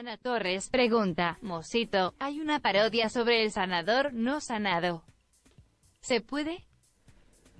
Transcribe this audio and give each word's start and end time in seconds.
Ana 0.00 0.16
Torres 0.16 0.70
pregunta, 0.70 1.36
Mosito, 1.42 2.14
hay 2.18 2.40
una 2.40 2.60
parodia 2.60 3.10
sobre 3.10 3.44
el 3.44 3.52
sanador 3.52 4.14
no 4.14 4.40
sanado. 4.40 5.04
¿Se 6.00 6.22
puede? 6.22 6.64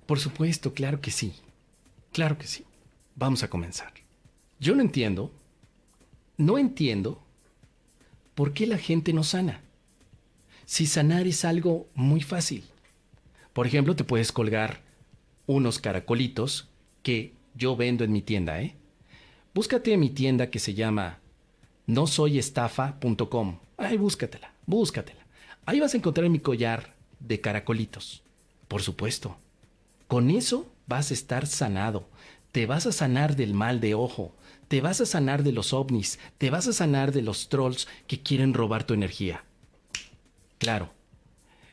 Por 0.06 0.18
supuesto, 0.18 0.72
claro 0.72 1.02
que 1.02 1.10
sí. 1.10 1.34
Claro 2.14 2.38
que 2.38 2.46
sí. 2.46 2.64
Vamos 3.14 3.42
a 3.42 3.50
comenzar. 3.50 3.92
Yo 4.58 4.74
no 4.74 4.80
entiendo, 4.80 5.30
no 6.38 6.56
entiendo 6.56 7.22
por 8.34 8.54
qué 8.54 8.66
la 8.66 8.78
gente 8.78 9.12
no 9.12 9.22
sana. 9.22 9.60
Si 10.64 10.86
sanar 10.86 11.26
es 11.26 11.44
algo 11.44 11.88
muy 11.94 12.22
fácil. 12.22 12.64
Por 13.52 13.66
ejemplo, 13.66 13.96
te 13.96 14.04
puedes 14.04 14.32
colgar 14.32 14.80
unos 15.44 15.78
caracolitos 15.78 16.70
que 17.02 17.34
yo 17.54 17.76
vendo 17.76 18.02
en 18.02 18.12
mi 18.12 18.22
tienda, 18.22 18.62
¿eh? 18.62 18.76
Búscate 19.52 19.94
mi 19.98 20.08
tienda 20.08 20.48
que 20.48 20.58
se 20.58 20.72
llama 20.72 21.18
no 21.90 22.06
soy 22.06 22.38
estafa.com. 22.38 23.58
Ay, 23.76 23.96
búscatela, 23.96 24.54
búscatela. 24.64 25.26
Ahí 25.66 25.80
vas 25.80 25.92
a 25.92 25.96
encontrar 25.96 26.28
mi 26.28 26.38
collar 26.38 26.94
de 27.18 27.40
caracolitos. 27.40 28.22
Por 28.68 28.80
supuesto. 28.80 29.36
Con 30.06 30.30
eso 30.30 30.72
vas 30.86 31.10
a 31.10 31.14
estar 31.14 31.48
sanado. 31.48 32.08
Te 32.52 32.66
vas 32.66 32.86
a 32.86 32.92
sanar 32.92 33.34
del 33.34 33.54
mal 33.54 33.80
de 33.80 33.94
ojo. 33.94 34.36
Te 34.68 34.80
vas 34.80 35.00
a 35.00 35.06
sanar 35.06 35.42
de 35.42 35.50
los 35.50 35.72
ovnis. 35.72 36.20
Te 36.38 36.50
vas 36.50 36.68
a 36.68 36.72
sanar 36.72 37.10
de 37.10 37.22
los 37.22 37.48
trolls 37.48 37.88
que 38.06 38.22
quieren 38.22 38.54
robar 38.54 38.84
tu 38.84 38.94
energía. 38.94 39.44
Claro. 40.58 40.90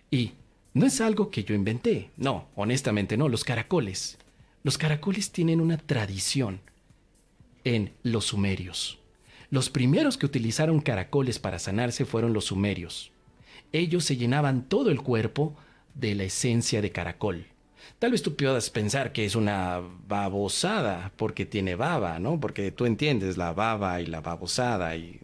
Y 0.09 0.31
no 0.73 0.87
es 0.87 0.99
algo 0.99 1.29
que 1.29 1.43
yo 1.43 1.53
inventé. 1.53 2.09
No, 2.17 2.47
honestamente 2.55 3.17
no. 3.17 3.29
Los 3.29 3.43
caracoles. 3.43 4.17
Los 4.63 4.79
caracoles 4.79 5.31
tienen 5.31 5.61
una 5.61 5.77
tradición 5.77 6.61
en 7.63 7.93
los 8.01 8.25
sumerios. 8.25 8.97
Los 9.49 9.69
primeros 9.69 10.17
que 10.17 10.25
utilizaron 10.25 10.81
caracoles 10.81 11.39
para 11.39 11.59
sanarse 11.59 12.03
fueron 12.03 12.33
los 12.33 12.45
sumerios. 12.45 13.11
Ellos 13.71 14.03
se 14.03 14.17
llenaban 14.17 14.67
todo 14.67 14.91
el 14.91 15.01
cuerpo 15.01 15.55
de 15.93 16.15
la 16.15 16.23
esencia 16.23 16.81
de 16.81 16.91
caracol. 16.91 17.45
Tal 17.99 18.11
vez 18.11 18.21
tú 18.21 18.35
puedas 18.35 18.69
pensar 18.69 19.13
que 19.13 19.23
es 19.23 19.35
una 19.35 19.81
babosada 20.07 21.13
porque 21.15 21.45
tiene 21.45 21.75
baba, 21.75 22.19
¿no? 22.19 22.39
Porque 22.41 22.71
tú 22.71 22.85
entiendes 22.85 23.37
la 23.37 23.53
baba 23.53 24.01
y 24.01 24.05
la 24.05 24.19
babosada 24.19 24.95
y... 24.97 25.21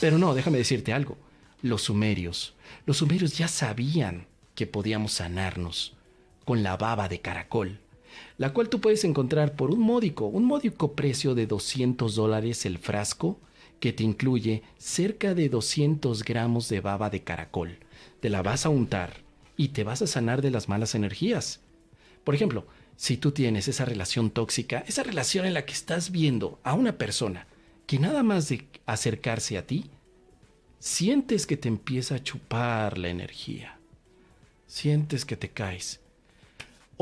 Pero 0.00 0.18
no, 0.18 0.34
déjame 0.34 0.58
decirte 0.58 0.92
algo. 0.92 1.16
Los 1.62 1.82
sumerios, 1.82 2.54
los 2.84 2.98
sumerios 2.98 3.38
ya 3.38 3.48
sabían 3.48 4.26
que 4.54 4.66
podíamos 4.66 5.12
sanarnos 5.12 5.96
con 6.44 6.62
la 6.62 6.76
baba 6.76 7.08
de 7.08 7.20
caracol 7.20 7.80
la 8.40 8.54
cual 8.54 8.70
tú 8.70 8.80
puedes 8.80 9.04
encontrar 9.04 9.54
por 9.54 9.70
un 9.70 9.80
módico, 9.80 10.24
un 10.24 10.46
módico 10.46 10.94
precio 10.94 11.34
de 11.34 11.46
200 11.46 12.14
dólares 12.14 12.64
el 12.64 12.78
frasco, 12.78 13.38
que 13.80 13.92
te 13.92 14.02
incluye 14.02 14.62
cerca 14.78 15.34
de 15.34 15.50
200 15.50 16.24
gramos 16.24 16.70
de 16.70 16.80
baba 16.80 17.10
de 17.10 17.22
caracol. 17.22 17.76
Te 18.20 18.30
la 18.30 18.40
vas 18.40 18.64
a 18.64 18.70
untar 18.70 19.18
y 19.58 19.68
te 19.68 19.84
vas 19.84 20.00
a 20.00 20.06
sanar 20.06 20.40
de 20.40 20.50
las 20.50 20.70
malas 20.70 20.94
energías. 20.94 21.60
Por 22.24 22.34
ejemplo, 22.34 22.66
si 22.96 23.18
tú 23.18 23.32
tienes 23.32 23.68
esa 23.68 23.84
relación 23.84 24.30
tóxica, 24.30 24.84
esa 24.88 25.02
relación 25.02 25.44
en 25.44 25.52
la 25.52 25.66
que 25.66 25.74
estás 25.74 26.10
viendo 26.10 26.60
a 26.62 26.72
una 26.72 26.96
persona 26.96 27.46
que 27.86 27.98
nada 27.98 28.22
más 28.22 28.48
de 28.48 28.66
acercarse 28.86 29.58
a 29.58 29.66
ti, 29.66 29.90
sientes 30.78 31.46
que 31.46 31.58
te 31.58 31.68
empieza 31.68 32.14
a 32.14 32.22
chupar 32.22 32.96
la 32.96 33.10
energía. 33.10 33.78
Sientes 34.66 35.26
que 35.26 35.36
te 35.36 35.50
caes. 35.50 36.00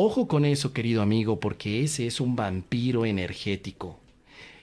Ojo 0.00 0.28
con 0.28 0.44
eso, 0.44 0.72
querido 0.72 1.02
amigo, 1.02 1.40
porque 1.40 1.82
ese 1.82 2.06
es 2.06 2.20
un 2.20 2.36
vampiro 2.36 3.04
energético. 3.04 3.98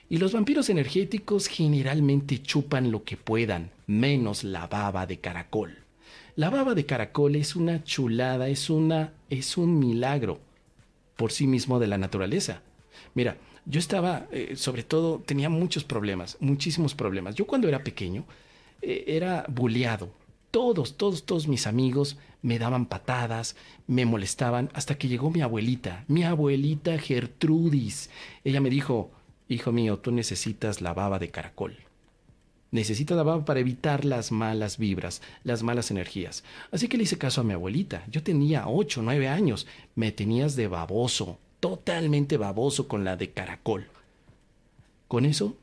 Y 0.08 0.16
los 0.16 0.32
vampiros 0.32 0.70
energéticos 0.70 1.46
generalmente 1.46 2.40
chupan 2.40 2.90
lo 2.90 3.04
que 3.04 3.18
puedan, 3.18 3.70
menos 3.86 4.44
la 4.44 4.66
baba 4.66 5.04
de 5.04 5.18
caracol. 5.18 5.76
La 6.36 6.48
baba 6.48 6.74
de 6.74 6.86
caracol 6.86 7.36
es 7.36 7.54
una 7.54 7.84
chulada, 7.84 8.48
es 8.48 8.70
una 8.70 9.12
es 9.28 9.58
un 9.58 9.78
milagro 9.78 10.40
por 11.16 11.32
sí 11.32 11.46
mismo 11.46 11.78
de 11.78 11.88
la 11.88 11.98
naturaleza. 11.98 12.62
Mira, 13.12 13.36
yo 13.66 13.78
estaba, 13.78 14.28
eh, 14.32 14.54
sobre 14.56 14.84
todo, 14.84 15.18
tenía 15.18 15.50
muchos 15.50 15.84
problemas, 15.84 16.38
muchísimos 16.40 16.94
problemas. 16.94 17.34
Yo 17.34 17.46
cuando 17.46 17.68
era 17.68 17.84
pequeño 17.84 18.24
eh, 18.80 19.04
era 19.06 19.44
bulleado 19.50 20.08
todos, 20.56 20.96
todos, 20.96 21.24
todos 21.24 21.48
mis 21.48 21.66
amigos 21.66 22.16
me 22.46 22.60
daban 22.60 22.86
patadas, 22.86 23.56
me 23.88 24.06
molestaban, 24.06 24.70
hasta 24.72 24.96
que 24.96 25.08
llegó 25.08 25.32
mi 25.32 25.40
abuelita, 25.40 26.04
mi 26.06 26.22
abuelita 26.22 26.96
Gertrudis. 26.96 28.08
Ella 28.44 28.60
me 28.60 28.70
dijo, 28.70 29.10
hijo 29.48 29.72
mío, 29.72 29.98
tú 29.98 30.12
necesitas 30.12 30.80
la 30.80 30.94
baba 30.94 31.18
de 31.18 31.32
caracol. 31.32 31.76
Necesitas 32.70 33.16
la 33.16 33.24
baba 33.24 33.44
para 33.44 33.58
evitar 33.58 34.04
las 34.04 34.30
malas 34.30 34.78
vibras, 34.78 35.22
las 35.42 35.64
malas 35.64 35.90
energías. 35.90 36.44
Así 36.70 36.86
que 36.86 36.96
le 36.96 37.02
hice 37.02 37.18
caso 37.18 37.40
a 37.40 37.44
mi 37.44 37.52
abuelita. 37.52 38.04
Yo 38.12 38.22
tenía 38.22 38.68
ocho, 38.68 39.02
nueve 39.02 39.26
años. 39.26 39.66
Me 39.96 40.12
tenías 40.12 40.54
de 40.54 40.68
baboso, 40.68 41.40
totalmente 41.58 42.36
baboso 42.36 42.86
con 42.86 43.02
la 43.02 43.16
de 43.16 43.32
caracol. 43.32 43.88
Con 45.08 45.24
eso, 45.24 45.56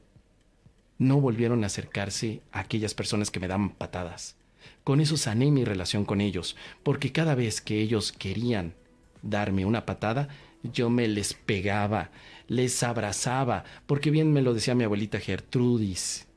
no 0.98 1.22
volvieron 1.22 1.64
a 1.64 1.68
acercarse 1.68 2.42
a 2.52 2.60
aquellas 2.60 2.94
personas 2.94 3.32
que 3.32 3.40
me 3.40 3.48
daban 3.48 3.70
patadas. 3.70 4.36
Con 4.84 5.00
eso 5.00 5.16
sané 5.18 5.50
mi 5.52 5.64
relación 5.64 6.04
con 6.06 6.20
ellos, 6.20 6.56
porque 6.84 7.12
cada 7.12 7.36
vez 7.36 7.62
que 7.62 7.80
ellos 7.80 8.12
querían 8.12 8.74
darme 9.22 9.66
una 9.66 9.86
patada, 9.86 10.28
yo 10.64 10.90
me 10.90 11.08
les 11.08 11.34
pegaba, 11.34 12.10
les 12.48 12.84
abrazaba, 12.84 13.64
porque 13.86 14.12
bien 14.12 14.34
me 14.34 14.42
lo 14.42 14.54
decía 14.54 14.76
mi 14.76 14.84
abuelita 14.84 15.20
Gertrudis. 15.20 16.28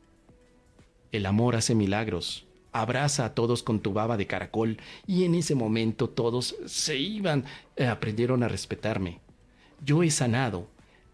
El 1.13 1.27
amor 1.27 1.57
hace 1.57 1.75
milagros. 1.75 2.45
Abraza 2.73 3.25
a 3.25 3.35
todos 3.35 3.63
con 3.63 3.81
tu 3.81 3.93
baba 3.95 4.19
de 4.19 4.27
caracol 4.27 4.79
y 5.07 5.25
en 5.25 5.35
ese 5.35 5.55
momento 5.55 6.11
todos 6.11 6.57
se 6.67 6.99
iban, 6.99 7.45
eh, 7.77 7.87
aprendieron 7.87 8.43
a 8.43 8.49
respetarme. 8.49 9.21
Yo 9.83 10.03
he 10.03 10.11
sanado, 10.11 10.69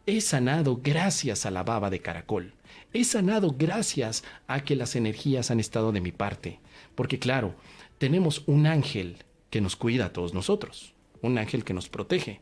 he 0.05 0.21
sanado 0.21 0.81
gracias 0.83 1.47
a 1.47 1.53
la 1.53 1.63
baba 1.63 1.89
de 1.89 2.01
caracol. 2.01 2.53
He 2.93 3.05
sanado 3.05 3.55
gracias 3.57 4.25
a 4.49 4.65
que 4.65 4.75
las 4.75 4.97
energías 4.97 5.51
han 5.53 5.61
estado 5.61 5.93
de 5.93 6.01
mi 6.01 6.11
parte. 6.11 6.59
Porque 6.95 7.19
claro, 7.19 7.55
tenemos 7.99 8.43
un 8.47 8.67
ángel 8.67 9.19
que 9.51 9.61
nos 9.61 9.77
cuida 9.77 10.07
a 10.07 10.13
todos 10.13 10.35
nosotros, 10.35 10.95
un 11.21 11.39
ángel 11.39 11.65
que 11.65 11.75
nos 11.75 11.89
protege, 11.89 12.41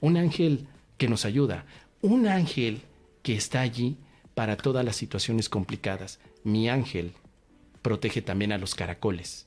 un 0.00 0.16
ángel 0.16 0.66
que 0.96 1.08
nos 1.08 1.24
ayuda, 1.24 1.66
un 2.00 2.26
ángel 2.26 2.82
que 3.22 3.34
está 3.34 3.60
allí 3.60 3.96
para 4.34 4.56
todas 4.56 4.84
las 4.84 4.96
situaciones 4.96 5.48
complicadas. 5.48 6.18
Mi 6.44 6.68
ángel 6.68 7.12
protege 7.82 8.22
también 8.22 8.52
a 8.52 8.58
los 8.58 8.74
caracoles. 8.74 9.46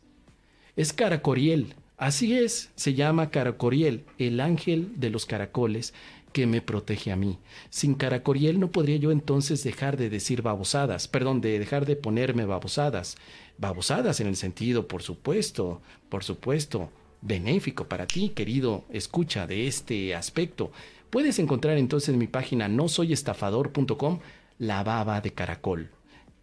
Es 0.76 0.94
Caracoriel, 0.94 1.76
así 1.98 2.38
es, 2.38 2.72
se 2.76 2.94
llama 2.94 3.32
Caracoriel, 3.32 4.06
el 4.18 4.40
ángel 4.40 4.92
de 4.98 5.10
los 5.10 5.26
caracoles 5.26 5.94
que 6.36 6.48
me 6.48 6.62
protege 6.62 7.14
a 7.14 7.16
mí. 7.16 7.40
Sin 7.70 7.96
Caracoriel 7.96 8.60
no 8.60 8.70
podría 8.70 8.98
yo 8.98 9.12
entonces 9.12 9.64
dejar 9.64 9.96
de 9.96 10.10
decir 10.10 10.42
babosadas, 10.42 11.08
perdón, 11.08 11.40
de 11.40 11.58
dejar 11.60 11.86
de 11.86 11.96
ponerme 11.96 12.44
babosadas. 12.44 13.16
Babosadas 13.58 14.20
en 14.20 14.28
el 14.28 14.36
sentido, 14.36 14.86
por 14.86 15.02
supuesto, 15.02 15.82
por 16.10 16.26
supuesto, 16.26 16.90
benéfico 17.22 17.86
para 17.86 18.06
ti, 18.06 18.34
querido 18.36 18.84
escucha 18.90 19.48
de 19.48 19.66
este 19.66 20.14
aspecto. 20.14 20.74
Puedes 21.10 21.40
encontrar 21.40 21.78
entonces 21.78 22.10
en 22.10 22.18
mi 22.18 22.28
página 22.28 22.68
no 22.68 22.90
soy 22.90 23.14
estafador.com 23.14 24.20
la 24.60 24.84
baba 24.84 25.22
de 25.22 25.32
caracol. 25.32 25.90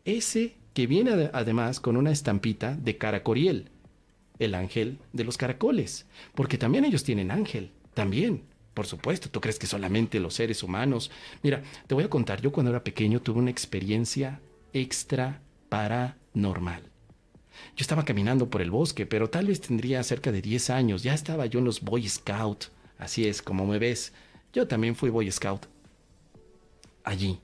Ese 0.07 0.55
que 0.73 0.87
viene 0.87 1.29
además 1.35 1.81
con 1.81 1.99
una 1.99 2.13
estampita 2.13 2.75
de 2.77 2.97
caracoriel, 2.97 3.69
el 4.39 4.55
ángel 4.55 5.01
de 5.13 5.25
los 5.25 5.37
caracoles, 5.37 6.07
porque 6.35 6.57
también 6.57 6.87
ellos 6.87 7.05
tienen 7.05 7.31
ángel, 7.31 7.73
también. 7.93 8.51
Por 8.75 8.87
supuesto, 8.87 9.29
tú 9.29 9.41
crees 9.41 9.59
que 9.59 9.67
solamente 9.67 10.19
los 10.21 10.35
seres 10.35 10.63
humanos. 10.63 11.11
Mira, 11.43 11.63
te 11.87 11.95
voy 11.95 12.05
a 12.05 12.11
contar, 12.11 12.41
yo 12.41 12.53
cuando 12.53 12.71
era 12.71 12.85
pequeño 12.85 13.21
tuve 13.21 13.39
una 13.39 13.51
experiencia 13.51 14.41
extra 14.73 15.43
paranormal. 15.69 16.83
Yo 17.77 17.83
estaba 17.83 18.05
caminando 18.05 18.49
por 18.49 18.63
el 18.63 18.71
bosque, 18.71 19.07
pero 19.07 19.29
tal 19.29 19.47
vez 19.47 19.61
tendría 19.61 20.03
cerca 20.03 20.33
de 20.33 20.43
10 20.43 20.71
años. 20.71 21.03
Ya 21.03 21.15
estaba 21.15 21.47
yo 21.47 21.59
en 21.59 21.67
los 21.67 21.83
Boy 21.83 22.09
Scout. 22.09 22.67
Así 22.99 23.27
es, 23.27 23.43
como 23.43 23.67
me 23.67 23.79
ves. 23.79 24.13
Yo 24.53 24.67
también 24.67 24.97
fui 24.97 25.11
Boy 25.11 25.31
Scout. 25.31 25.67
Allí, 27.05 27.41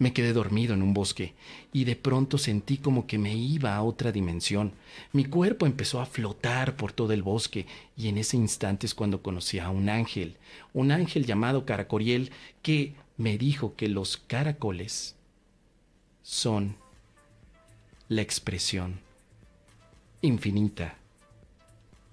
me 0.00 0.14
quedé 0.14 0.32
dormido 0.32 0.72
en 0.72 0.82
un 0.82 0.94
bosque 0.94 1.34
y 1.74 1.84
de 1.84 1.94
pronto 1.94 2.38
sentí 2.38 2.78
como 2.78 3.06
que 3.06 3.18
me 3.18 3.34
iba 3.34 3.76
a 3.76 3.82
otra 3.82 4.10
dimensión. 4.12 4.72
Mi 5.12 5.26
cuerpo 5.26 5.66
empezó 5.66 6.00
a 6.00 6.06
flotar 6.06 6.74
por 6.74 6.92
todo 6.92 7.12
el 7.12 7.22
bosque 7.22 7.66
y 7.98 8.08
en 8.08 8.16
ese 8.16 8.38
instante 8.38 8.86
es 8.86 8.94
cuando 8.94 9.22
conocí 9.22 9.58
a 9.58 9.68
un 9.68 9.90
ángel, 9.90 10.38
un 10.72 10.90
ángel 10.90 11.26
llamado 11.26 11.66
Caracoriel 11.66 12.30
que 12.62 12.94
me 13.18 13.36
dijo 13.36 13.76
que 13.76 13.88
los 13.88 14.16
caracoles 14.16 15.16
son 16.22 16.76
la 18.08 18.22
expresión 18.22 19.00
infinita 20.22 20.96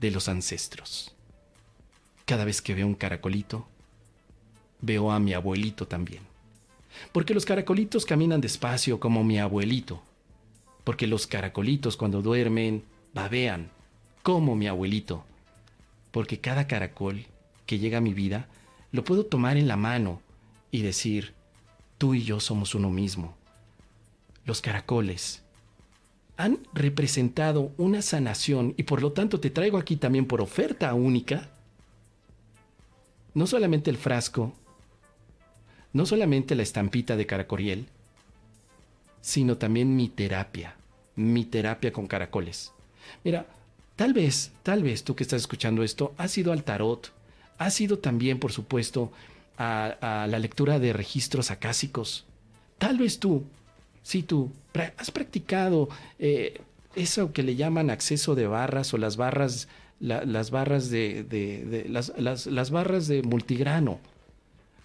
de 0.01 0.11
los 0.11 0.27
ancestros. 0.27 1.15
Cada 2.25 2.43
vez 2.43 2.61
que 2.61 2.75
veo 2.75 2.85
un 2.85 2.95
caracolito, 2.95 3.65
veo 4.81 5.09
a 5.09 5.21
mi 5.21 5.33
abuelito 5.33 5.87
también 5.87 6.27
porque 7.11 7.33
los 7.33 7.45
caracolitos 7.45 8.05
caminan 8.05 8.41
despacio 8.41 8.99
como 8.99 9.23
mi 9.23 9.39
abuelito, 9.39 10.01
porque 10.83 11.07
los 11.07 11.27
caracolitos 11.27 11.97
cuando 11.97 12.21
duermen 12.21 12.83
babean, 13.13 13.69
como 14.23 14.55
mi 14.55 14.67
abuelito, 14.67 15.23
porque 16.11 16.39
cada 16.39 16.67
caracol 16.67 17.25
que 17.65 17.79
llega 17.79 17.99
a 17.99 18.01
mi 18.01 18.13
vida 18.13 18.47
lo 18.91 19.03
puedo 19.03 19.25
tomar 19.25 19.57
en 19.57 19.67
la 19.67 19.77
mano 19.77 20.21
y 20.71 20.81
decir, 20.81 21.33
tú 21.97 22.13
y 22.13 22.23
yo 22.23 22.39
somos 22.39 22.75
uno 22.75 22.89
mismo. 22.89 23.35
Los 24.45 24.61
caracoles 24.61 25.43
han 26.37 26.59
representado 26.73 27.71
una 27.77 28.01
sanación 28.01 28.73
y 28.77 28.83
por 28.83 29.01
lo 29.01 29.11
tanto 29.11 29.39
te 29.39 29.49
traigo 29.49 29.77
aquí 29.77 29.95
también 29.95 30.25
por 30.25 30.39
oferta 30.39 30.93
única, 30.93 31.49
no 33.33 33.47
solamente 33.47 33.89
el 33.89 33.97
frasco, 33.97 34.53
no 35.97 36.05
solamente 36.05 36.53
la 36.53 36.61
estampita 36.61 37.15
de 37.15 37.25
caracoriel, 37.25 37.87
sino 39.19 39.57
también 39.57 39.95
mi 39.95 40.09
terapia, 40.09 40.75
mi 41.15 41.43
terapia 41.43 41.91
con 41.91 42.05
caracoles. 42.05 42.71
Mira, 43.23 43.47
tal 43.95 44.13
vez, 44.13 44.51
tal 44.61 44.83
vez 44.83 45.03
tú 45.03 45.15
que 45.15 45.23
estás 45.23 45.41
escuchando 45.41 45.81
esto, 45.81 46.13
has 46.17 46.37
ido 46.37 46.53
al 46.53 46.63
tarot, 46.63 47.11
has 47.57 47.81
ido 47.81 47.97
también, 47.97 48.37
por 48.37 48.51
supuesto, 48.51 49.11
a, 49.57 50.27
la 50.29 50.37
lectura 50.37 50.77
de 50.77 50.93
registros 50.93 51.49
acásicos. 51.49 52.25
Tal 52.77 52.99
vez 52.99 53.17
tú, 53.17 53.43
si 54.03 54.21
tú 54.21 54.51
has 54.97 55.09
practicado 55.09 55.89
eh, 56.19 56.61
eso 56.95 57.33
que 57.33 57.41
le 57.41 57.55
llaman 57.55 57.89
acceso 57.89 58.35
de 58.35 58.45
barras 58.45 58.93
o 58.93 58.99
las 58.99 59.17
barras, 59.17 59.67
las 59.99 60.51
barras 60.51 60.91
de, 60.91 61.87
las, 61.89 62.13
las 62.45 62.69
barras 62.69 63.07
de 63.07 63.23
multigrano. 63.23 63.99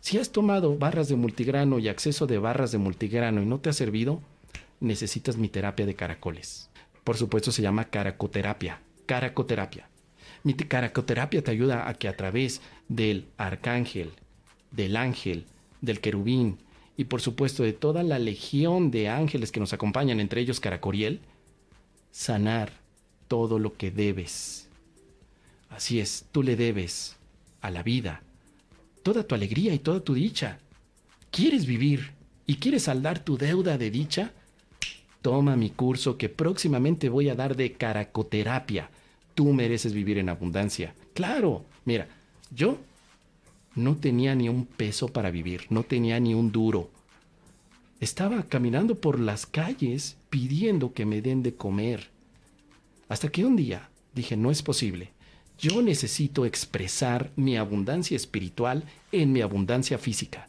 Si 0.02 0.19
has 0.19 0.31
tomado 0.31 0.76
barras 0.76 1.08
de 1.08 1.14
multigrano 1.14 1.78
y 1.78 1.88
acceso 1.88 2.26
de 2.26 2.37
barras 2.37 2.72
de 2.72 2.78
multigrano 2.78 3.40
y 3.40 3.46
no 3.46 3.60
te 3.60 3.70
ha 3.70 3.72
servido, 3.72 4.20
necesitas 4.81 5.37
mi 5.37 5.49
terapia 5.49 5.87
de 5.87 5.94
caracoles. 5.94 6.69
Por 7.04 7.16
supuesto 7.16 7.52
se 7.52 7.62
llama 7.62 7.84
caracoterapia. 7.84 8.81
Caracoterapia. 9.06 9.88
Mi 10.43 10.54
caracoterapia 10.54 11.44
te 11.44 11.52
ayuda 11.52 11.88
a 11.88 11.94
que 11.94 12.08
a 12.08 12.16
través 12.16 12.62
del 12.88 13.26
arcángel, 13.37 14.10
del 14.72 14.96
ángel, 14.96 15.46
del 15.82 16.00
querubín 16.00 16.58
y 16.96 17.05
por 17.05 17.20
supuesto 17.20 17.62
de 17.62 17.72
toda 17.72 18.02
la 18.02 18.19
legión 18.19 18.90
de 18.90 19.08
ángeles 19.08 19.52
que 19.52 19.60
nos 19.60 19.72
acompañan, 19.72 20.19
entre 20.19 20.40
ellos 20.40 20.58
Caracoriel, 20.58 21.20
sanar 22.10 22.72
todo 23.28 23.60
lo 23.60 23.76
que 23.76 23.93
debes. 23.93 24.69
Así 25.70 26.00
es, 26.00 26.26
tú 26.32 26.43
le 26.43 26.56
debes 26.56 27.19
a 27.60 27.70
la 27.70 27.84
vida 27.84 28.20
toda 29.02 29.25
tu 29.25 29.34
alegría 29.34 29.75
y 29.75 29.78
toda 29.78 30.00
tu 30.00 30.14
dicha. 30.14 30.58
¿Quieres 31.31 31.66
vivir 31.66 32.12
y 32.46 32.56
quieres 32.56 32.84
saldar 32.84 33.19
tu 33.19 33.37
deuda 33.37 33.78
de 33.78 33.90
dicha? 33.90 34.32
Toma 35.22 35.56
mi 35.56 35.70
curso 35.70 36.19
que 36.19 36.28
próximamente 36.28 37.08
voy 37.08 37.28
a 37.28 37.34
dar 37.34 37.56
de 37.56 37.72
caracoterapia. 37.72 38.90
Tú 39.34 39.52
mereces 39.52 39.93
vivir 39.93 40.19
en 40.19 40.28
abundancia. 40.28 40.94
Claro, 41.14 41.64
mira, 41.84 42.08
yo 42.50 42.78
no 43.75 43.96
tenía 43.96 44.34
ni 44.34 44.49
un 44.49 44.66
peso 44.66 45.08
para 45.08 45.31
vivir, 45.31 45.66
no 45.70 45.84
tenía 45.84 46.19
ni 46.20 46.34
un 46.34 46.52
duro. 46.52 46.90
Estaba 48.00 48.43
caminando 48.43 48.96
por 48.96 49.20
las 49.20 49.46
calles 49.46 50.16
pidiendo 50.28 50.93
que 50.93 51.06
me 51.06 51.22
den 51.22 51.43
de 51.43 51.55
comer. 51.55 52.10
Hasta 53.08 53.28
que 53.28 53.44
un 53.44 53.56
día 53.56 53.88
dije, 54.14 54.37
no 54.37 54.50
es 54.50 54.62
posible. 54.62 55.12
Yo 55.58 55.82
necesito 55.82 56.44
expresar 56.44 57.31
mi 57.37 57.56
abundancia 57.56 58.16
espiritual 58.16 58.84
en 59.12 59.32
mi 59.32 59.40
abundancia 59.40 59.99
física. 59.99 60.49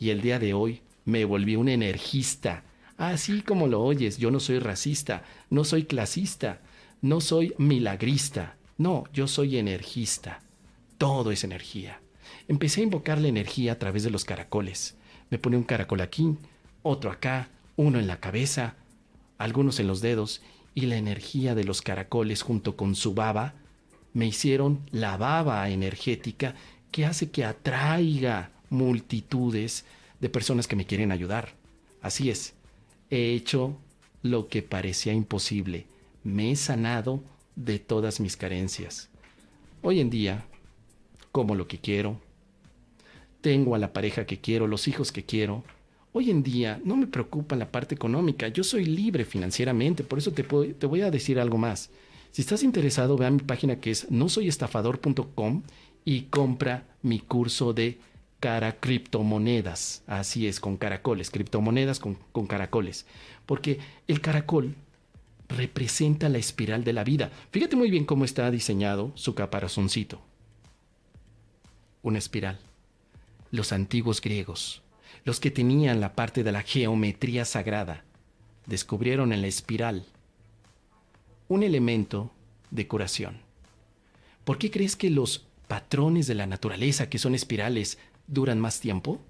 Y 0.00 0.10
el 0.10 0.22
día 0.22 0.38
de 0.38 0.54
hoy 0.54 0.80
me 1.04 1.24
volví 1.24 1.56
un 1.56 1.68
energista. 1.68 2.62
Así 2.96 3.42
como 3.42 3.66
lo 3.66 3.82
oyes, 3.82 4.18
yo 4.18 4.30
no 4.30 4.40
soy 4.40 4.58
racista, 4.58 5.24
no 5.50 5.64
soy 5.64 5.84
clasista, 5.84 6.60
no 7.02 7.20
soy 7.20 7.54
milagrista. 7.58 8.56
No, 8.78 9.04
yo 9.12 9.26
soy 9.26 9.58
energista. 9.58 10.40
Todo 10.98 11.30
es 11.30 11.44
energía. 11.44 12.00
Empecé 12.48 12.80
a 12.80 12.84
invocar 12.84 13.20
la 13.20 13.28
energía 13.28 13.72
a 13.72 13.78
través 13.78 14.02
de 14.02 14.10
los 14.10 14.24
caracoles. 14.24 14.96
Me 15.30 15.38
pone 15.38 15.56
un 15.56 15.64
caracol 15.64 16.00
aquí, 16.00 16.36
otro 16.82 17.10
acá, 17.10 17.48
uno 17.76 17.98
en 17.98 18.06
la 18.06 18.20
cabeza, 18.20 18.76
algunos 19.38 19.80
en 19.80 19.86
los 19.86 20.00
dedos, 20.00 20.42
y 20.74 20.82
la 20.82 20.96
energía 20.96 21.54
de 21.54 21.64
los 21.64 21.82
caracoles 21.82 22.42
junto 22.42 22.76
con 22.76 22.94
su 22.94 23.14
baba 23.14 23.54
me 24.16 24.26
hicieron 24.26 24.80
la 24.92 25.18
baba 25.18 25.68
energética 25.68 26.54
que 26.90 27.04
hace 27.04 27.30
que 27.30 27.44
atraiga 27.44 28.50
multitudes 28.70 29.84
de 30.20 30.30
personas 30.30 30.66
que 30.66 30.74
me 30.74 30.86
quieren 30.86 31.12
ayudar. 31.12 31.52
Así 32.00 32.30
es, 32.30 32.54
he 33.10 33.34
hecho 33.34 33.76
lo 34.22 34.48
que 34.48 34.62
parecía 34.62 35.12
imposible. 35.12 35.84
Me 36.24 36.50
he 36.50 36.56
sanado 36.56 37.22
de 37.56 37.78
todas 37.78 38.18
mis 38.18 38.38
carencias. 38.38 39.10
Hoy 39.82 40.00
en 40.00 40.08
día, 40.08 40.46
como 41.30 41.54
lo 41.54 41.68
que 41.68 41.76
quiero, 41.76 42.18
tengo 43.42 43.74
a 43.74 43.78
la 43.78 43.92
pareja 43.92 44.24
que 44.24 44.40
quiero, 44.40 44.66
los 44.66 44.88
hijos 44.88 45.12
que 45.12 45.26
quiero. 45.26 45.62
Hoy 46.14 46.30
en 46.30 46.42
día 46.42 46.80
no 46.82 46.96
me 46.96 47.06
preocupa 47.06 47.54
la 47.54 47.70
parte 47.70 47.94
económica, 47.94 48.48
yo 48.48 48.64
soy 48.64 48.86
libre 48.86 49.26
financieramente, 49.26 50.04
por 50.04 50.18
eso 50.18 50.32
te, 50.32 50.42
te 50.42 50.86
voy 50.86 51.02
a 51.02 51.10
decir 51.10 51.38
algo 51.38 51.58
más. 51.58 51.90
Si 52.36 52.42
estás 52.42 52.62
interesado, 52.62 53.16
ve 53.16 53.24
a 53.24 53.30
mi 53.30 53.38
página 53.38 53.80
que 53.80 53.90
es 53.90 54.10
nosoyestafador.com 54.10 55.62
y 56.04 56.24
compra 56.24 56.84
mi 57.00 57.18
curso 57.18 57.72
de 57.72 57.98
cara 58.40 58.78
criptomonedas. 58.78 60.02
Así 60.06 60.46
es, 60.46 60.60
con 60.60 60.76
caracoles, 60.76 61.30
criptomonedas 61.30 61.98
con, 61.98 62.18
con 62.32 62.46
caracoles. 62.46 63.06
Porque 63.46 63.78
el 64.06 64.20
caracol 64.20 64.74
representa 65.48 66.28
la 66.28 66.36
espiral 66.36 66.84
de 66.84 66.92
la 66.92 67.04
vida. 67.04 67.30
Fíjate 67.52 67.74
muy 67.74 67.90
bien 67.90 68.04
cómo 68.04 68.26
está 68.26 68.50
diseñado 68.50 69.12
su 69.14 69.34
caparazoncito. 69.34 70.20
Una 72.02 72.18
espiral 72.18 72.58
los 73.50 73.72
antiguos 73.72 74.20
griegos, 74.20 74.82
los 75.24 75.40
que 75.40 75.50
tenían 75.50 76.02
la 76.02 76.14
parte 76.14 76.44
de 76.44 76.52
la 76.52 76.60
geometría 76.60 77.46
sagrada, 77.46 78.04
descubrieron 78.66 79.32
en 79.32 79.40
la 79.40 79.46
espiral 79.46 80.04
un 81.48 81.62
elemento 81.62 82.30
de 82.70 82.86
curación. 82.86 83.38
¿Por 84.44 84.58
qué 84.58 84.70
crees 84.70 84.96
que 84.96 85.10
los 85.10 85.46
patrones 85.68 86.26
de 86.26 86.34
la 86.34 86.46
naturaleza, 86.46 87.08
que 87.08 87.18
son 87.18 87.34
espirales, 87.34 87.98
duran 88.26 88.60
más 88.60 88.80
tiempo? 88.80 89.20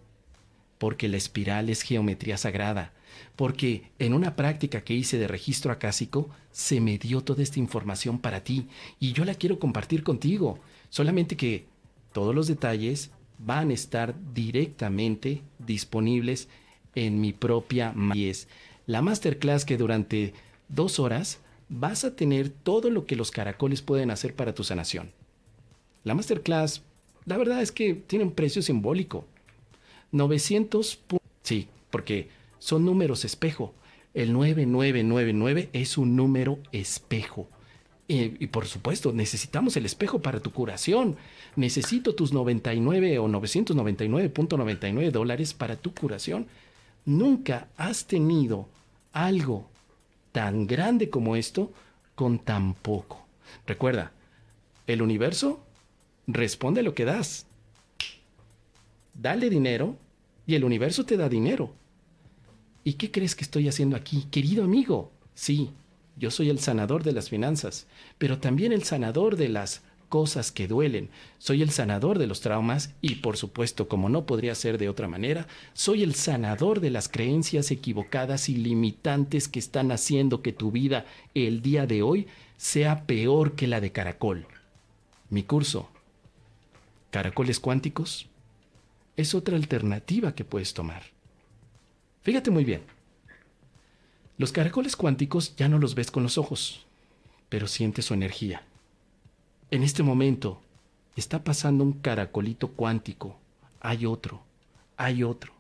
Porque 0.79 1.09
la 1.09 1.17
espiral 1.17 1.71
es 1.71 1.83
geometría 1.83 2.37
sagrada, 2.37 2.93
porque 3.35 3.91
en 3.99 4.13
una 4.13 4.37
práctica 4.37 4.83
que 4.83 4.95
hice 4.95 5.19
de 5.19 5.29
registro 5.29 5.73
acásico 5.73 6.29
se 6.53 6.81
me 6.81 6.99
dio 6.99 7.23
toda 7.23 7.43
esta 7.43 7.59
información 7.59 8.19
para 8.19 8.45
ti 8.45 8.69
y 9.01 9.13
yo 9.13 9.25
la 9.25 9.35
quiero 9.35 9.59
compartir 9.59 10.03
contigo, 10.03 10.59
solamente 10.91 11.37
que 11.37 11.67
todos 12.13 12.35
los 12.35 12.47
detalles 12.47 13.11
van 13.39 13.71
a 13.71 13.75
estar 13.75 14.15
directamente 14.33 15.43
disponibles 15.59 16.49
en 16.95 17.21
mi 17.21 17.33
propia 17.33 17.95
es 18.15 18.49
La 18.87 19.03
masterclass 19.03 19.65
que 19.65 19.77
durante 19.77 20.33
dos 20.69 20.99
horas 20.99 21.41
vas 21.69 22.05
a 22.05 22.15
tener 22.17 22.51
todo 22.51 22.91
lo 22.91 23.07
que 23.07 23.17
los 23.17 23.31
caracoles 23.31 23.83
pueden 23.83 24.11
hacer 24.11 24.35
para 24.35 24.55
tu 24.55 24.65
sanación. 24.65 25.11
La 26.05 26.15
masterclass, 26.15 26.83
la 27.25 27.37
verdad 27.37 27.61
es 27.63 27.73
que 27.73 27.95
tiene 27.95 28.25
un 28.25 28.33
precio 28.33 28.63
simbólico. 28.63 29.25
900... 30.13 31.01
Sí, 31.43 31.69
porque 31.91 32.29
son 32.59 32.85
números 32.85 33.25
espejo. 33.25 33.75
El 34.15 34.33
9999 34.33 35.71
es 35.73 35.99
un 35.99 36.17
número 36.17 36.59
espejo. 36.73 37.49
Y, 38.09 38.47
por 38.47 38.67
supuesto, 38.67 39.13
necesitamos 39.13 39.77
el 39.77 39.85
espejo 39.85 40.21
para 40.21 40.39
tu 40.39 40.53
curación. 40.53 41.17
Necesito 41.57 42.15
tus 42.15 42.33
99 42.33 43.19
o 43.19 43.27
999.99 43.29 45.11
dólares 45.11 45.55
para 45.55 45.75
tu 45.75 45.93
curación. 45.93 46.47
Nunca 47.05 47.67
has 47.77 48.07
tenido 48.07 48.69
algo 49.13 49.69
tan 50.37 50.67
grande 50.67 51.09
como 51.09 51.35
esto 51.35 51.73
con 52.15 52.39
tan 52.39 52.75
poco. 52.75 53.27
Recuerda, 53.67 54.13
el 54.87 55.01
universo 55.01 55.65
responde 56.27 56.81
a 56.81 56.83
lo 56.83 56.95
que 56.95 57.07
das. 57.07 57.47
Dale 59.15 59.49
dinero 59.49 59.97
y 60.47 60.55
el 60.55 60.65
universo 60.65 61.07
te 61.07 61.17
da 61.17 61.31
dinero. 61.31 61.73
¿Y 62.85 62.93
qué 62.95 63.11
crees 63.11 63.35
que 63.35 63.45
estoy 63.45 63.67
haciendo 63.67 63.97
aquí, 63.97 64.27
querido 64.31 64.63
amigo? 64.63 65.11
Sí, 65.35 65.71
yo 66.19 66.31
soy 66.31 66.51
el 66.51 66.59
sanador 66.59 67.03
de 67.03 67.13
las 67.13 67.31
finanzas, 67.31 67.87
pero 68.19 68.39
también 68.39 68.73
el 68.73 68.83
sanador 68.83 69.37
de 69.37 69.49
las 69.49 69.85
cosas 70.09 70.53
que 70.53 70.69
duelen. 70.69 71.11
Soy 71.39 71.63
el 71.63 71.71
sanador 71.71 72.19
de 72.19 72.27
los 72.27 72.41
traumas 72.41 72.95
y, 73.01 73.17
por 73.17 73.37
supuesto, 73.37 73.89
como 73.89 74.09
no 74.09 74.27
podría 74.27 74.55
ser 74.55 74.79
de 74.79 74.89
otra 74.89 75.09
manera, 75.09 75.47
soy 75.73 76.03
el 76.03 76.15
sanador 76.15 76.81
de 76.81 76.91
las 76.91 77.09
creencias 77.09 77.71
equivocadas 77.71 78.49
y 78.49 78.57
limitantes 78.57 79.49
que 79.49 79.59
están 79.59 79.93
haciendo 79.93 80.43
que 80.43 80.53
tu 80.53 80.71
vida 80.71 81.07
el 81.35 81.63
día 81.63 81.87
de 81.87 82.03
hoy 82.03 82.27
sea 82.57 83.05
peor 83.07 83.55
que 83.55 83.67
la 83.67 83.81
de 83.81 83.93
Caracol. 83.93 84.47
Mi 85.31 85.43
curso, 85.43 85.89
Caracoles 87.11 87.61
Cuánticos, 87.61 88.29
es 89.17 89.35
otra 89.35 89.57
alternativa 89.57 90.35
que 90.35 90.45
puedes 90.45 90.75
tomar. 90.75 91.03
Fíjate 92.23 92.51
muy 92.51 92.65
bien. 92.65 92.83
Los 94.39 94.53
caracoles 94.53 94.97
cuánticos 94.97 95.57
ya 95.57 95.69
no 95.69 95.79
los 95.79 95.95
ves 95.95 96.11
con 96.11 96.23
los 96.23 96.37
ojos, 96.37 96.85
pero 97.49 97.67
sientes 97.67 98.05
su 98.05 98.15
energía. 98.15 98.63
En 99.71 99.83
este 99.83 100.05
momento 100.05 100.63
está 101.17 101.43
pasando 101.43 101.83
un 101.83 101.95
caracolito 101.95 102.69
cuántico. 102.69 103.37
Hay 103.81 104.07
otro, 104.07 104.43
hay 104.97 105.25
otro. 105.25 105.53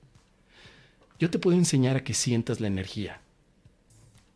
Yo 1.19 1.29
te 1.29 1.41
puedo 1.41 1.57
enseñar 1.57 1.97
a 1.97 2.05
que 2.05 2.15
sientas 2.15 2.61
la 2.61 2.69
energía. 2.69 3.21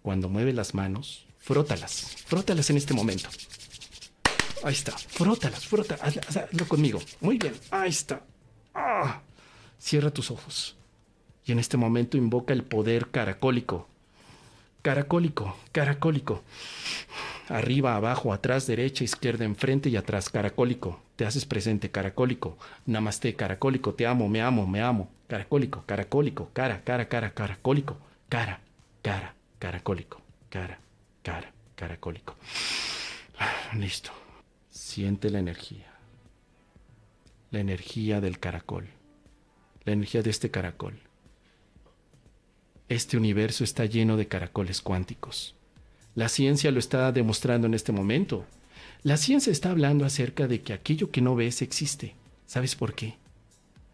Cuando 0.03 0.29
mueve 0.29 0.53
las 0.53 0.75
manos, 0.75 1.27
frótalas, 1.39 2.17
frótalas 2.27 2.69
en 2.71 2.79
este 2.79 2.95
momento. 2.95 3.29
Ahí 4.65 4.73
está, 4.73 4.97
frótalas, 4.99 5.65
frótalas, 5.67 6.17
hazlo 6.17 6.67
conmigo. 6.67 7.01
Muy 7.21 7.39
bien, 7.39 7.55
ahí 7.71 7.91
está. 7.91 8.23
Ah. 8.75 9.21
Cierra 9.79 10.11
tus 10.11 10.33
ojos. 10.33 10.77
Y 11.45 11.53
en 11.53 11.61
este 11.61 11.77
momento 11.77 12.17
invoca 12.17 12.53
el 12.53 12.65
poder 12.65 13.11
caracólico. 13.11 13.87
Caracólico, 14.83 15.57
caracólico. 15.71 16.43
Arriba, 17.51 17.97
abajo, 17.97 18.33
atrás, 18.33 18.67
derecha, 18.67 19.05
izquierda, 19.05 19.45
enfrente 19.45 19.89
y 19.89 19.97
atrás, 19.97 20.31
caracólico. 20.31 21.03
Te 21.17 21.27
haces 21.27 21.45
presente, 21.45 21.91
caracólico. 21.91 22.57
Namaste, 22.87 23.35
caracólico. 23.35 23.95
Te 23.95 24.07
amo, 24.07 24.29
me 24.29 24.41
amo, 24.41 24.67
me 24.67 24.81
amo. 24.81 25.11
Caracólico, 25.27 25.85
caracólico. 25.85 26.51
Cara, 26.53 26.83
cara, 26.85 27.09
cara, 27.09 27.35
caracólico. 27.35 27.99
Cara, 28.29 28.61
cara, 29.03 29.35
caracólico. 29.59 30.23
Cara, 30.49 30.79
cara, 31.23 31.53
caracólico. 31.75 32.37
Listo. 33.75 34.13
Siente 34.71 35.29
la 35.29 35.41
energía. 35.41 35.93
La 37.51 37.61
energía 37.61 38.21
del 38.21 38.39
caracol 38.39 38.89
la 39.85 39.93
energía 39.93 40.23
de 40.23 40.31
este 40.31 40.51
caracol. 40.51 40.99
Este 42.89 43.17
universo 43.17 43.65
está 43.65 43.85
lleno 43.87 44.17
de 44.17 44.29
caracoles 44.29 44.81
cuánticos. 44.83 45.55
La 46.21 46.29
ciencia 46.29 46.71
lo 46.71 46.79
está 46.79 47.13
demostrando 47.13 47.67
en 47.67 47.73
este 47.73 47.93
momento. 47.93 48.45
La 49.03 49.17
ciencia 49.17 49.51
está 49.51 49.71
hablando 49.71 50.05
acerca 50.05 50.47
de 50.47 50.61
que 50.61 50.75
aquello 50.75 51.11
que 51.11 51.23
no 51.23 51.35
ves 51.35 51.63
existe. 51.63 52.15
¿Sabes 52.45 52.77
por 52.77 52.93
qué? 52.93 53.15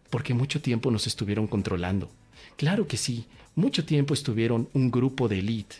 Porque 0.09 0.33
mucho 0.33 0.59
tiempo 0.59 0.91
nos 0.91 1.07
estuvieron 1.07 1.47
controlando. 1.47 2.11
Claro 2.57 2.85
que 2.85 2.97
sí, 2.97 3.27
mucho 3.55 3.85
tiempo 3.85 4.13
estuvieron 4.13 4.67
un 4.73 4.91
grupo 4.91 5.29
de 5.29 5.39
élite. 5.39 5.77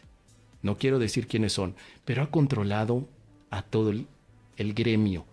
No 0.61 0.77
quiero 0.77 0.99
decir 0.99 1.27
quiénes 1.27 1.51
son, 1.51 1.75
pero 2.05 2.23
ha 2.23 2.31
controlado 2.31 3.09
a 3.49 3.61
todo 3.61 3.89
el, 3.89 4.07
el 4.55 4.73
gremio. 4.73 5.25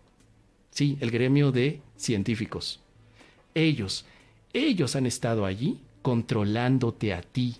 Sí, 0.72 0.98
el 0.98 1.12
gremio 1.12 1.52
de 1.52 1.80
científicos. 1.96 2.80
Ellos 3.54 4.04
ellos 4.52 4.96
han 4.96 5.06
estado 5.06 5.46
allí 5.46 5.78
controlándote 6.02 7.14
a 7.14 7.22
ti 7.22 7.58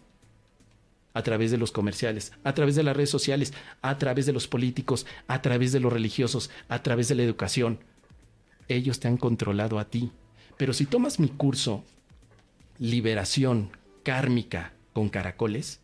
a 1.14 1.22
través 1.22 1.50
de 1.52 1.58
los 1.58 1.72
comerciales, 1.72 2.32
a 2.42 2.52
través 2.54 2.74
de 2.74 2.82
las 2.82 2.96
redes 2.96 3.10
sociales, 3.10 3.54
a 3.80 3.96
través 3.98 4.26
de 4.26 4.32
los 4.32 4.48
políticos, 4.48 5.06
a 5.28 5.40
través 5.40 5.72
de 5.72 5.80
los 5.80 5.92
religiosos, 5.92 6.50
a 6.68 6.82
través 6.82 7.08
de 7.08 7.14
la 7.14 7.22
educación. 7.22 7.78
Ellos 8.68 9.00
te 9.00 9.08
han 9.08 9.16
controlado 9.16 9.78
a 9.78 9.86
ti. 9.86 10.10
Pero 10.56 10.72
si 10.72 10.86
tomas 10.86 11.20
mi 11.20 11.28
curso 11.28 11.84
Liberación 12.78 13.70
Kármica 14.02 14.72
con 14.92 15.08
Caracoles, 15.08 15.80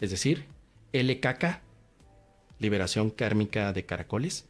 es 0.00 0.10
decir, 0.10 0.44
LKK, 0.92 1.60
Liberación 2.60 3.10
Kármica 3.10 3.72
de 3.72 3.84
Caracoles, 3.84 4.46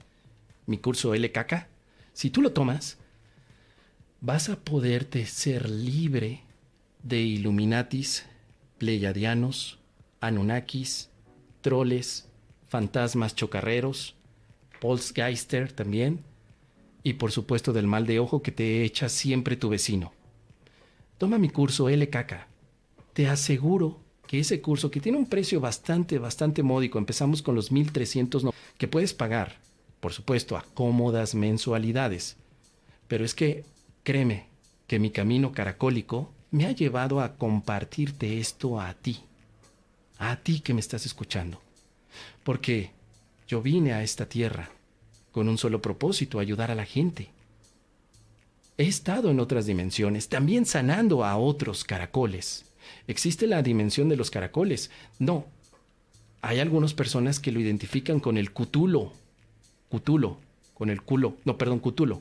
mi 0.66 0.78
curso 0.78 1.14
LKK, 1.14 1.66
si 2.12 2.28
tú 2.28 2.42
lo 2.42 2.52
tomas, 2.52 2.99
vas 4.20 4.50
a 4.50 4.56
poderte 4.56 5.25
ser 5.25 5.70
libre 5.70 6.42
de 7.02 7.20
Illuminatis, 7.20 8.26
Pleiadianos, 8.78 9.78
Anunnakis, 10.26 11.11
troles, 11.61 12.28
fantasmas 12.69 13.35
chocarreros, 13.35 14.16
Polsgeister 14.81 15.73
también, 15.73 16.25
y 17.02 17.14
por 17.14 17.33
supuesto 17.33 17.73
del 17.73 17.87
mal 17.87 18.07
de 18.07 18.19
ojo 18.19 18.43
que 18.43 18.52
te 18.52 18.85
echa 18.85 19.09
siempre 19.09 19.57
tu 19.57 19.69
vecino. 19.69 20.12
Toma 21.19 21.38
mi 21.38 21.50
curso 21.50 21.88
LKK. 21.88 22.47
Te 23.12 23.28
aseguro 23.28 24.00
que 24.26 24.40
ese 24.40 24.61
curso, 24.61 24.90
que 24.90 25.00
tiene 25.00 25.19
un 25.19 25.26
precio 25.26 25.61
bastante, 25.61 26.19
bastante 26.19 26.62
módico, 26.62 26.99
empezamos 26.99 27.43
con 27.43 27.54
los 27.54 27.71
1300 27.71 28.47
que 28.78 28.88
puedes 28.88 29.14
pagar, 29.14 29.59
por 30.00 30.12
supuesto, 30.12 30.57
a 30.57 30.64
cómodas 30.75 31.35
mensualidades. 31.35 32.37
Pero 33.07 33.25
es 33.25 33.35
que 33.35 33.64
Créeme 34.04 34.49
que 34.87 34.99
mi 34.99 35.11
camino 35.11 35.52
caracólico 35.52 36.31
me 36.50 36.66
ha 36.66 36.73
llevado 36.73 37.23
a 37.23 37.37
compartirte 37.37 38.38
esto 38.38 38.78
a 38.78 38.93
ti, 38.93 39.21
a 40.18 40.37
ti 40.37 40.61
que 40.61 40.75
me 40.75 40.80
estás 40.80 41.06
escuchando. 41.06 41.61
Porque 42.42 42.90
yo 43.49 43.62
vine 43.62 43.92
a 43.92 44.02
esta 44.02 44.28
tierra 44.28 44.71
con 45.33 45.49
un 45.49 45.59
solo 45.59 45.83
propósito, 45.83 46.38
ayudar 46.38 46.71
a 46.71 46.75
la 46.75 46.85
gente. 46.85 47.30
He 48.78 48.87
estado 48.87 49.30
en 49.30 49.40
otras 49.40 49.66
dimensiones, 49.66 50.28
también 50.28 50.66
sanando 50.66 51.25
a 51.25 51.37
otros 51.37 51.85
caracoles. 51.85 52.66
¿Existe 53.06 53.47
la 53.47 53.62
dimensión 53.62 54.09
de 54.09 54.16
los 54.16 54.30
caracoles? 54.30 54.90
No. 55.18 55.47
Hay 56.42 56.61
algunas 56.61 56.94
personas 56.94 57.40
que 57.40 57.52
lo 57.52 57.61
identifican 57.61 58.21
con 58.21 58.37
el 58.37 58.52
cutulo. 58.52 59.12
Cutulo, 59.88 60.38
con 60.75 60.90
el 60.90 61.02
culo. 61.02 61.37
No, 61.44 61.56
perdón, 61.56 61.78
cutulo. 61.80 62.21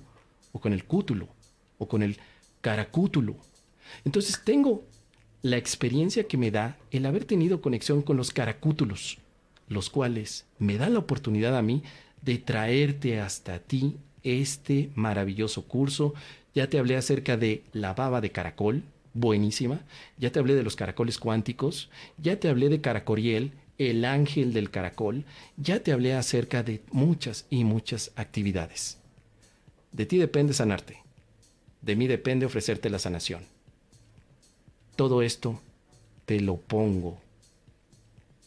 O 0.52 0.60
con 0.60 0.74
el 0.74 0.86
cútulo 0.86 1.28
o 1.78 1.88
con 1.88 2.04
el 2.04 2.18
caracútulo. 2.62 3.36
Entonces 4.06 4.42
tengo 4.44 4.86
la 5.44 5.58
experiencia 5.58 6.24
que 6.24 6.38
me 6.38 6.52
da 6.52 6.78
el 6.90 7.06
haber 7.06 7.26
tenido 7.26 7.62
conexión 7.62 8.02
con 8.02 8.16
los 8.16 8.32
caracútulos, 8.32 9.20
los 9.68 9.90
cuales 9.90 10.46
me 10.58 10.78
dan 10.78 10.94
la 10.94 11.00
oportunidad 11.00 11.58
a 11.58 11.62
mí 11.62 11.84
de 12.22 12.38
traerte 12.38 13.20
hasta 13.20 13.60
ti 13.60 13.98
este 14.24 14.90
maravilloso 14.96 15.68
curso. 15.68 16.14
Ya 16.56 16.70
te 16.70 16.80
hablé 16.80 16.96
acerca 16.96 17.36
de 17.36 17.62
la 17.74 17.94
baba 17.94 18.22
de 18.22 18.32
caracol, 18.32 18.84
buenísima. 19.14 19.82
Ya 20.18 20.32
te 20.32 20.40
hablé 20.40 20.56
de 20.56 20.64
los 20.64 20.78
caracoles 20.78 21.20
cuánticos. 21.20 21.90
Ya 22.18 22.40
te 22.40 22.48
hablé 22.48 22.70
de 22.70 22.80
Caracoriel, 22.80 23.52
el 23.78 24.06
ángel 24.06 24.54
del 24.54 24.72
caracol. 24.72 25.26
Ya 25.58 25.84
te 25.84 25.92
hablé 25.92 26.14
acerca 26.14 26.64
de 26.64 26.82
muchas 26.92 27.48
y 27.50 27.66
muchas 27.66 28.14
actividades. 28.16 28.98
De 29.92 30.06
ti 30.06 30.18
depende 30.18 30.54
sanarte. 30.54 31.00
De 31.82 31.98
mí 31.98 32.08
depende 32.08 32.46
ofrecerte 32.46 32.90
la 32.90 33.00
sanación. 33.00 33.53
Todo 34.96 35.22
esto 35.22 35.60
te 36.26 36.40
lo 36.40 36.58
pongo 36.58 37.20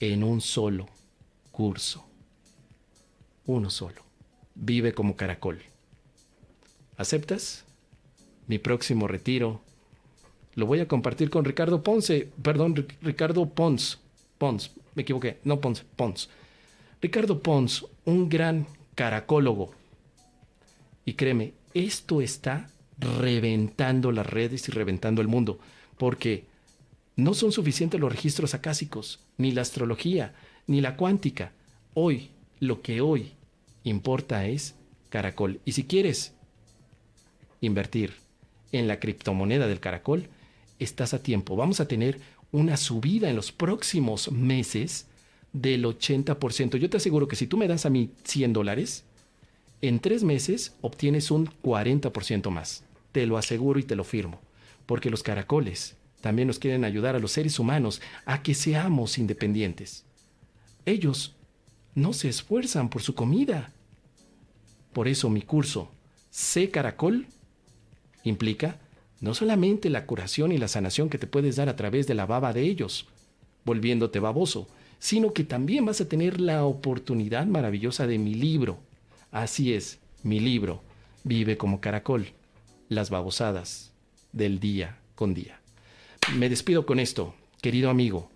en 0.00 0.22
un 0.22 0.40
solo 0.40 0.86
curso. 1.50 2.04
Uno 3.46 3.70
solo. 3.70 4.02
Vive 4.54 4.92
como 4.92 5.16
caracol. 5.16 5.62
¿Aceptas? 6.96 7.64
Mi 8.46 8.58
próximo 8.58 9.08
retiro 9.08 9.60
lo 10.56 10.66
voy 10.66 10.80
a 10.80 10.88
compartir 10.88 11.28
con 11.28 11.44
Ricardo 11.44 11.82
Ponce, 11.82 12.30
perdón, 12.42 12.86
Ricardo 13.02 13.46
Pons, 13.46 13.98
Pons, 14.38 14.70
me 14.94 15.02
equivoqué, 15.02 15.38
no 15.44 15.60
Ponce, 15.60 15.84
Pons. 15.96 16.30
Ricardo 17.02 17.42
Pons, 17.42 17.84
un 18.06 18.28
gran 18.30 18.66
caracólogo. 18.94 19.72
Y 21.04 21.12
créeme, 21.12 21.52
esto 21.74 22.22
está 22.22 22.70
reventando 22.98 24.12
las 24.12 24.26
redes 24.26 24.66
y 24.68 24.72
reventando 24.72 25.20
el 25.20 25.28
mundo, 25.28 25.58
porque 25.98 26.44
no 27.16 27.34
son 27.34 27.52
suficientes 27.52 28.00
los 28.00 28.12
registros 28.12 28.54
acásicos, 28.54 29.20
ni 29.38 29.52
la 29.52 29.62
astrología, 29.62 30.34
ni 30.66 30.80
la 30.80 30.96
cuántica. 30.96 31.52
Hoy, 31.94 32.30
lo 32.60 32.82
que 32.82 33.00
hoy 33.00 33.32
importa 33.84 34.46
es 34.46 34.74
caracol. 35.08 35.60
Y 35.64 35.72
si 35.72 35.84
quieres 35.84 36.34
invertir 37.60 38.14
en 38.72 38.88
la 38.88 39.00
criptomoneda 39.00 39.66
del 39.66 39.80
caracol, 39.80 40.28
estás 40.78 41.14
a 41.14 41.22
tiempo. 41.22 41.56
Vamos 41.56 41.80
a 41.80 41.88
tener 41.88 42.20
una 42.52 42.76
subida 42.76 43.30
en 43.30 43.36
los 43.36 43.52
próximos 43.52 44.30
meses 44.30 45.06
del 45.52 45.84
80%. 45.84 46.76
Yo 46.76 46.90
te 46.90 46.98
aseguro 46.98 47.28
que 47.28 47.36
si 47.36 47.46
tú 47.46 47.56
me 47.56 47.68
das 47.68 47.86
a 47.86 47.90
mí 47.90 48.10
100 48.24 48.52
dólares, 48.52 49.04
en 49.82 50.00
tres 50.00 50.22
meses 50.22 50.74
obtienes 50.80 51.30
un 51.30 51.46
40% 51.62 52.50
más. 52.50 52.84
Te 53.12 53.26
lo 53.26 53.38
aseguro 53.38 53.78
y 53.78 53.84
te 53.84 53.96
lo 53.96 54.04
firmo. 54.04 54.40
Porque 54.86 55.10
los 55.10 55.22
caracoles 55.22 55.96
también 56.20 56.48
nos 56.48 56.58
quieren 56.58 56.84
ayudar 56.84 57.14
a 57.14 57.18
los 57.18 57.32
seres 57.32 57.58
humanos 57.58 58.00
a 58.24 58.42
que 58.42 58.54
seamos 58.54 59.18
independientes. 59.18 60.04
Ellos 60.84 61.36
no 61.94 62.12
se 62.12 62.28
esfuerzan 62.28 62.88
por 62.88 63.02
su 63.02 63.14
comida. 63.14 63.72
Por 64.92 65.08
eso 65.08 65.28
mi 65.28 65.42
curso 65.42 65.90
Sé 66.30 66.70
Caracol 66.70 67.26
implica 68.22 68.78
no 69.20 69.34
solamente 69.34 69.88
la 69.88 70.04
curación 70.04 70.52
y 70.52 70.58
la 70.58 70.68
sanación 70.68 71.08
que 71.08 71.18
te 71.18 71.26
puedes 71.26 71.56
dar 71.56 71.68
a 71.68 71.76
través 71.76 72.06
de 72.06 72.14
la 72.14 72.26
baba 72.26 72.52
de 72.52 72.62
ellos, 72.62 73.06
volviéndote 73.64 74.20
baboso, 74.20 74.68
sino 74.98 75.32
que 75.32 75.44
también 75.44 75.86
vas 75.86 76.00
a 76.00 76.08
tener 76.08 76.40
la 76.40 76.64
oportunidad 76.64 77.46
maravillosa 77.46 78.06
de 78.06 78.18
mi 78.18 78.34
libro, 78.34 78.78
Así 79.32 79.72
es, 79.74 79.98
mi 80.22 80.40
libro, 80.40 80.82
Vive 81.24 81.56
como 81.56 81.80
Caracol, 81.80 82.28
las 82.88 83.10
babosadas 83.10 83.95
del 84.36 84.60
día 84.60 84.98
con 85.14 85.34
día. 85.34 85.60
Me 86.34 86.48
despido 86.48 86.86
con 86.86 87.00
esto, 87.00 87.34
querido 87.60 87.90
amigo. 87.90 88.30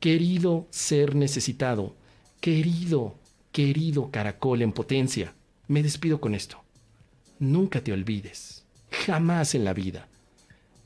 Querido 0.00 0.66
ser 0.70 1.14
necesitado, 1.14 1.94
querido, 2.40 3.14
querido 3.52 4.10
caracol 4.10 4.62
en 4.62 4.72
potencia, 4.72 5.34
me 5.68 5.82
despido 5.82 6.20
con 6.20 6.34
esto. 6.34 6.62
Nunca 7.38 7.82
te 7.82 7.92
olvides, 7.92 8.64
jamás 8.90 9.54
en 9.54 9.64
la 9.64 9.72
vida, 9.72 10.08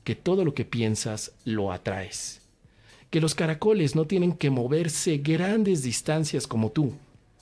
que 0.05 0.15
todo 0.15 0.45
lo 0.45 0.55
que 0.55 0.65
piensas 0.65 1.33
lo 1.45 1.73
atraes. 1.73 2.43
Que 3.11 3.21
los 3.21 3.35
caracoles 3.35 3.97
no 3.97 4.07
tienen 4.07 4.33
que 4.33 4.51
moverse 4.51 5.19
grandes 5.19 5.83
distancias 5.83 6.47
como 6.47 6.71
tú, 6.71 6.95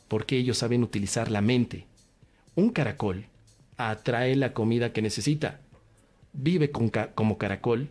porque 0.09 0.37
ellos 0.37 0.59
saben 0.59 0.83
utilizar 0.83 1.31
la 1.31 1.41
mente. 1.41 1.87
Un 2.55 2.71
caracol 2.71 3.27
atrae 3.77 4.37
la 4.37 4.53
comida 4.53 4.93
que 4.93 5.03
necesita. 5.03 5.61
Vive 6.37 6.71
como 6.71 7.39
caracol 7.39 7.89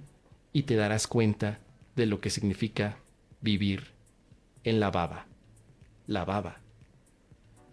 y 0.54 0.64
te 0.64 0.76
darás 0.76 1.08
cuenta 1.08 1.60
de 1.96 2.06
lo 2.06 2.22
que 2.22 2.30
significa 2.30 2.98
vivir 3.42 3.92
en 4.64 4.80
la 4.80 4.92
baba. 4.92 5.26
La 6.08 6.24
baba 6.26 6.62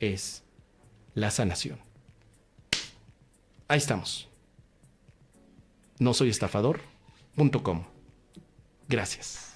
es 0.00 0.42
la 1.14 1.30
sanación. 1.30 1.78
Ahí 3.68 3.78
estamos. 3.78 4.28
No 5.98 6.14
soy 6.14 6.30
estafador.com. 6.30 7.84
Gracias. 8.88 9.51